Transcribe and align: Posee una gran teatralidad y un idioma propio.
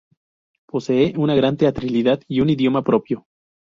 Posee 0.67 1.13
una 1.15 1.35
gran 1.35 1.57
teatralidad 1.57 2.21
y 2.27 2.39
un 2.41 2.49
idioma 2.49 2.83
propio. 2.83 3.27